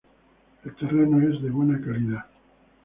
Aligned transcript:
El 0.65 0.73
terreno 0.77 1.21
es 1.29 1.43
de 1.43 1.51
buena 1.51 1.79
calidad. 1.79 2.25